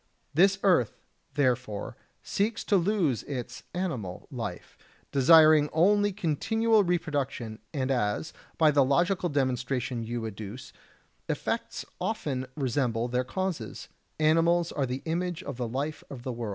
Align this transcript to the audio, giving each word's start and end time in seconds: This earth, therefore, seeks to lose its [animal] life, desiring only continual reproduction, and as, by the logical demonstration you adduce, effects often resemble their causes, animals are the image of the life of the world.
This 0.33 0.57
earth, 0.63 0.97
therefore, 1.35 1.95
seeks 2.23 2.63
to 2.63 2.75
lose 2.75 3.21
its 3.21 3.61
[animal] 3.75 4.27
life, 4.31 4.75
desiring 5.11 5.69
only 5.73 6.11
continual 6.11 6.83
reproduction, 6.83 7.59
and 7.71 7.91
as, 7.91 8.33
by 8.57 8.71
the 8.71 8.83
logical 8.83 9.29
demonstration 9.29 10.03
you 10.03 10.21
adduce, 10.25 10.71
effects 11.29 11.85
often 11.99 12.47
resemble 12.55 13.09
their 13.09 13.23
causes, 13.23 13.89
animals 14.19 14.71
are 14.71 14.87
the 14.87 15.03
image 15.05 15.43
of 15.43 15.57
the 15.57 15.67
life 15.67 16.03
of 16.09 16.23
the 16.23 16.33
world. 16.33 16.49